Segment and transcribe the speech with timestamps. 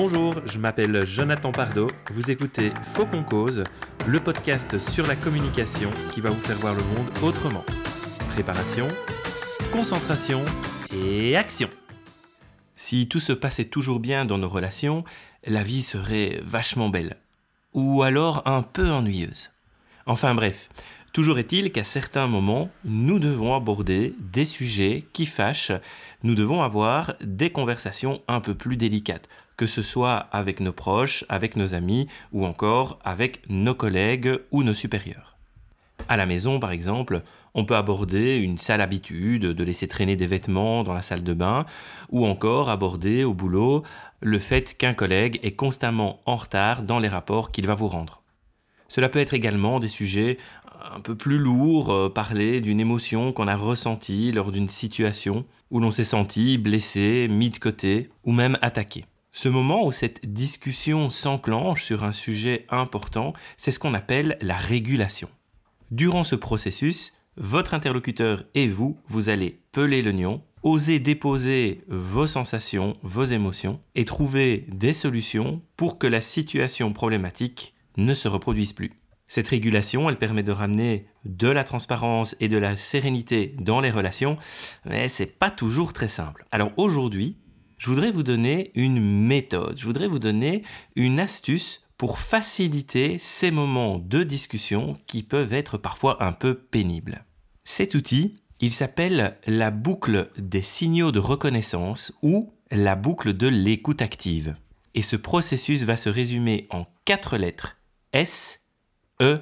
[0.00, 1.88] Bonjour, je m'appelle Jonathan Pardo.
[2.12, 3.64] Vous écoutez Faux qu'on cause,
[4.06, 7.64] le podcast sur la communication qui va vous faire voir le monde autrement.
[8.30, 8.86] Préparation,
[9.72, 10.44] concentration
[10.94, 11.68] et action.
[12.76, 15.02] Si tout se passait toujours bien dans nos relations,
[15.44, 17.16] la vie serait vachement belle.
[17.74, 19.50] Ou alors un peu ennuyeuse.
[20.06, 20.68] Enfin bref,
[21.12, 25.72] Toujours est-il qu'à certains moments, nous devons aborder des sujets qui fâchent,
[26.22, 29.28] nous devons avoir des conversations un peu plus délicates,
[29.58, 34.62] que ce soit avec nos proches, avec nos amis ou encore avec nos collègues ou
[34.62, 35.36] nos supérieurs.
[36.08, 37.22] À la maison, par exemple,
[37.54, 41.34] on peut aborder une sale habitude de laisser traîner des vêtements dans la salle de
[41.34, 41.66] bain,
[42.08, 43.82] ou encore aborder au boulot
[44.20, 48.22] le fait qu'un collègue est constamment en retard dans les rapports qu'il va vous rendre.
[48.86, 50.38] Cela peut être également des sujets
[50.94, 55.80] un peu plus lourds, euh, parler d'une émotion qu'on a ressentie lors d'une situation où
[55.80, 59.04] l'on s'est senti blessé, mis de côté ou même attaqué.
[59.32, 64.56] Ce moment où cette discussion s'enclenche sur un sujet important, c'est ce qu'on appelle la
[64.56, 65.28] régulation.
[65.90, 72.96] Durant ce processus, votre interlocuteur et vous, vous allez peler l'oignon, oser déposer vos sensations,
[73.02, 78.92] vos émotions et trouver des solutions pour que la situation problématique ne se reproduise plus.
[79.28, 83.90] Cette régulation, elle permet de ramener de la transparence et de la sérénité dans les
[83.90, 84.38] relations,
[84.86, 86.46] mais c'est pas toujours très simple.
[86.50, 87.36] Alors aujourd'hui,
[87.78, 90.62] je voudrais vous donner une méthode, je voudrais vous donner
[90.96, 97.24] une astuce pour faciliter ces moments de discussion qui peuvent être parfois un peu pénibles.
[97.64, 104.02] Cet outil, il s'appelle la boucle des signaux de reconnaissance ou la boucle de l'écoute
[104.02, 104.56] active.
[104.94, 107.76] Et ce processus va se résumer en quatre lettres
[108.12, 108.62] S,
[109.20, 109.40] E,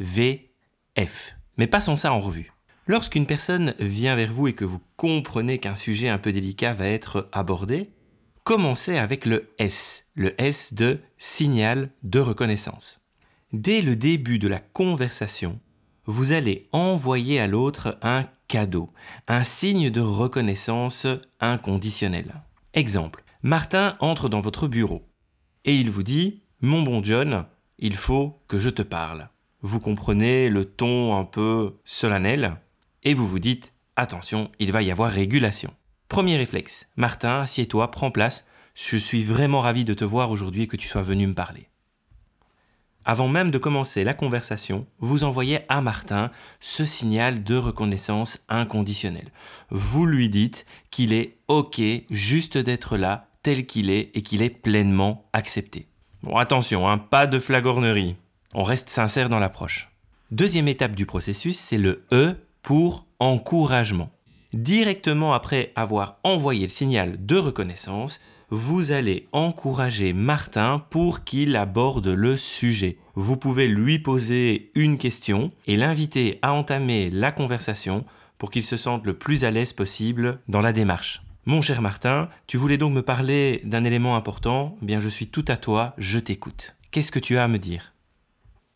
[0.00, 0.50] V,
[0.98, 1.34] F.
[1.56, 2.52] Mais passons ça en revue.
[2.88, 6.86] Lorsqu'une personne vient vers vous et que vous comprenez qu'un sujet un peu délicat va
[6.86, 7.90] être abordé,
[8.44, 13.02] commencez avec le S, le S de signal de reconnaissance.
[13.52, 15.60] Dès le début de la conversation,
[16.06, 18.90] vous allez envoyer à l'autre un cadeau,
[19.26, 21.06] un signe de reconnaissance
[21.40, 22.42] inconditionnel.
[22.72, 25.02] Exemple, Martin entre dans votre bureau
[25.66, 27.44] et il vous dit Mon bon John,
[27.78, 29.28] il faut que je te parle.
[29.60, 32.56] Vous comprenez le ton un peu solennel
[33.04, 35.74] et vous vous dites attention, il va y avoir régulation.
[36.08, 40.66] Premier réflexe, Martin, assieds-toi, prends place, je suis vraiment ravi de te voir aujourd'hui et
[40.66, 41.68] que tu sois venu me parler.
[43.04, 49.30] Avant même de commencer la conversation, vous envoyez à Martin ce signal de reconnaissance inconditionnelle.
[49.70, 51.80] Vous lui dites qu'il est OK
[52.10, 55.86] juste d'être là tel qu'il est et qu'il est pleinement accepté.
[56.22, 58.16] Bon, attention, hein, pas de flagornerie.
[58.52, 59.88] On reste sincère dans l'approche.
[60.30, 62.36] Deuxième étape du processus, c'est le E
[62.68, 64.10] pour encouragement.
[64.52, 68.20] Directement après avoir envoyé le signal de reconnaissance,
[68.50, 72.98] vous allez encourager Martin pour qu'il aborde le sujet.
[73.14, 78.04] Vous pouvez lui poser une question et l'inviter à entamer la conversation
[78.36, 81.22] pour qu'il se sente le plus à l'aise possible dans la démarche.
[81.46, 85.28] Mon cher Martin, tu voulais donc me parler d'un élément important, eh bien je suis
[85.28, 86.76] tout à toi, je t'écoute.
[86.90, 87.94] Qu'est-ce que tu as à me dire?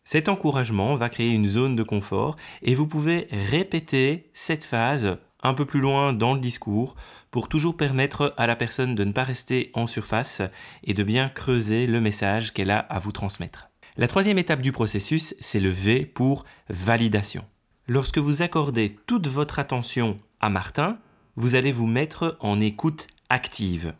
[0.03, 5.53] Cet encouragement va créer une zone de confort et vous pouvez répéter cette phase un
[5.53, 6.95] peu plus loin dans le discours
[7.31, 10.41] pour toujours permettre à la personne de ne pas rester en surface
[10.83, 13.69] et de bien creuser le message qu'elle a à vous transmettre.
[13.95, 17.45] La troisième étape du processus, c'est le V pour validation.
[17.87, 20.97] Lorsque vous accordez toute votre attention à Martin,
[21.35, 23.93] vous allez vous mettre en écoute active.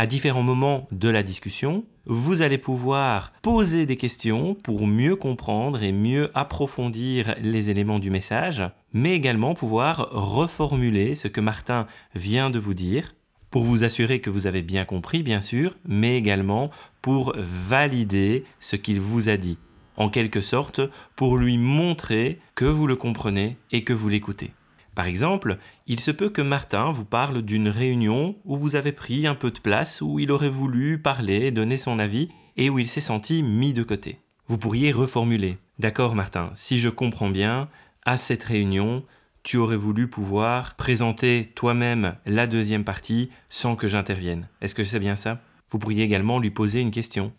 [0.00, 5.82] À différents moments de la discussion, vous allez pouvoir poser des questions pour mieux comprendre
[5.82, 12.48] et mieux approfondir les éléments du message, mais également pouvoir reformuler ce que Martin vient
[12.48, 13.16] de vous dire,
[13.50, 16.70] pour vous assurer que vous avez bien compris, bien sûr, mais également
[17.02, 19.58] pour valider ce qu'il vous a dit,
[19.96, 20.80] en quelque sorte
[21.16, 24.52] pour lui montrer que vous le comprenez et que vous l'écoutez.
[24.98, 29.28] Par exemple, il se peut que Martin vous parle d'une réunion où vous avez pris
[29.28, 32.86] un peu de place, où il aurait voulu parler, donner son avis, et où il
[32.88, 34.18] s'est senti mis de côté.
[34.48, 35.58] Vous pourriez reformuler.
[35.78, 37.68] D'accord Martin, si je comprends bien,
[38.06, 39.04] à cette réunion,
[39.44, 44.48] tu aurais voulu pouvoir présenter toi-même la deuxième partie sans que j'intervienne.
[44.62, 45.40] Est-ce que c'est bien ça?
[45.70, 47.32] Vous pourriez également lui poser une question.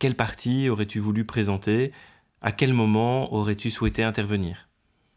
[0.00, 1.92] Quelle partie aurais-tu voulu présenter?
[2.42, 4.67] À quel moment aurais-tu souhaité intervenir?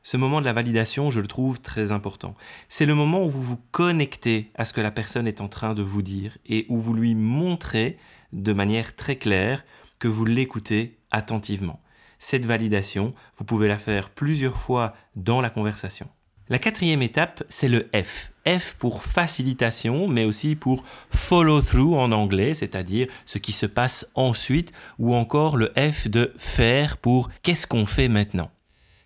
[0.03, 2.35] Ce moment de la validation, je le trouve très important.
[2.69, 5.73] C'est le moment où vous vous connectez à ce que la personne est en train
[5.73, 7.97] de vous dire et où vous lui montrez
[8.33, 9.63] de manière très claire
[9.99, 11.79] que vous l'écoutez attentivement.
[12.17, 16.07] Cette validation, vous pouvez la faire plusieurs fois dans la conversation.
[16.49, 18.31] La quatrième étape, c'est le F.
[18.47, 24.07] F pour facilitation, mais aussi pour follow through en anglais, c'est-à-dire ce qui se passe
[24.15, 28.51] ensuite, ou encore le F de faire pour qu'est-ce qu'on fait maintenant.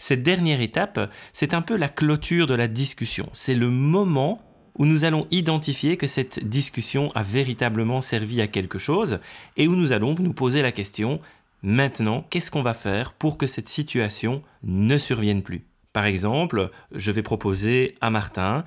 [0.08, 3.28] Cette dernière étape, c'est un peu la clôture de la discussion.
[3.34, 4.40] C'est le moment
[4.78, 9.18] où nous allons identifier que cette discussion a véritablement servi à quelque chose
[9.58, 11.22] et où nous allons nous poser la question
[11.64, 15.66] maintenant, qu'est-ce qu'on va faire pour que cette situation ne survienne plus?
[15.92, 18.64] Par exemple, je vais proposer à Martin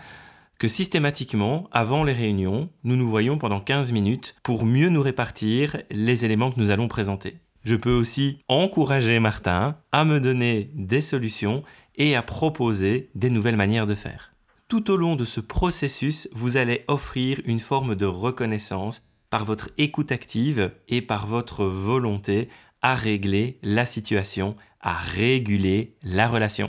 [0.58, 5.76] que systématiquement, avant les réunions, nous nous voyons pendant 15 minutes pour mieux nous répartir
[5.92, 7.38] les éléments que nous allons présenter.
[7.68, 11.62] Je peux aussi encourager Martin à me donner des solutions
[11.96, 14.32] et à proposer des nouvelles manières de faire.
[14.68, 19.68] Tout au long de ce processus, vous allez offrir une forme de reconnaissance par votre
[19.76, 22.48] écoute active et par votre volonté
[22.80, 26.68] à régler la situation, à réguler la relation.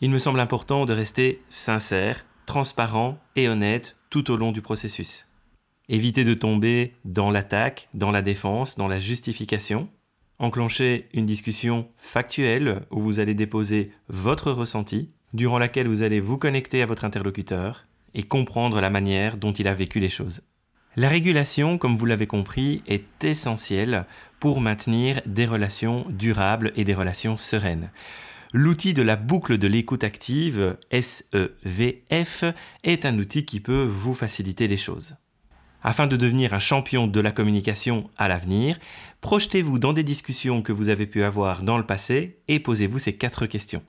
[0.00, 5.26] Il me semble important de rester sincère, transparent et honnête tout au long du processus.
[5.88, 9.88] Évitez de tomber dans l'attaque, dans la défense, dans la justification.
[10.38, 16.38] Enclenchez une discussion factuelle où vous allez déposer votre ressenti, durant laquelle vous allez vous
[16.38, 20.42] connecter à votre interlocuteur et comprendre la manière dont il a vécu les choses.
[20.96, 24.06] La régulation, comme vous l'avez compris, est essentielle
[24.40, 27.90] pour maintenir des relations durables et des relations sereines.
[28.52, 32.44] L'outil de la boucle de l'écoute active, SEVF,
[32.84, 35.16] est un outil qui peut vous faciliter les choses.
[35.88, 38.76] Afin de devenir un champion de la communication à l'avenir,
[39.20, 43.16] projetez-vous dans des discussions que vous avez pu avoir dans le passé et posez-vous ces
[43.16, 43.84] quatre questions.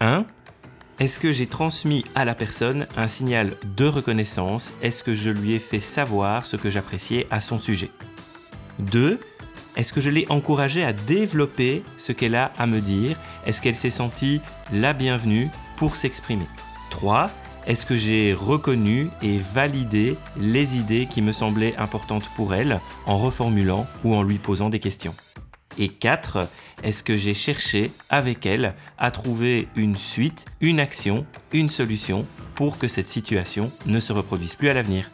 [0.00, 0.26] 1.
[0.98, 4.74] Est-ce que j'ai transmis à la personne un signal de reconnaissance?
[4.82, 7.90] Est-ce que je lui ai fait savoir ce que j'appréciais à son sujet?
[8.80, 9.20] 2.
[9.76, 13.16] Est-ce que je l'ai encouragée à développer ce qu'elle a à me dire?
[13.46, 14.40] Est-ce qu'elle s'est sentie
[14.72, 16.48] la bienvenue pour s'exprimer?
[16.90, 17.30] 3.
[17.66, 23.16] Est-ce que j'ai reconnu et validé les idées qui me semblaient importantes pour elle en
[23.16, 25.14] reformulant ou en lui posant des questions?
[25.78, 26.46] Et 4.
[26.82, 32.78] Est-ce que j'ai cherché avec elle à trouver une suite, une action, une solution pour
[32.78, 35.10] que cette situation ne se reproduise plus à l'avenir?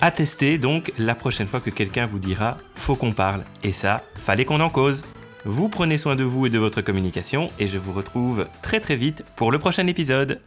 [0.00, 3.44] À tester donc la prochaine fois que quelqu'un vous dira faut qu'on parle.
[3.62, 5.04] Et ça, fallait qu'on en cause.
[5.44, 8.96] Vous prenez soin de vous et de votre communication et je vous retrouve très très
[8.96, 10.40] vite pour le prochain épisode.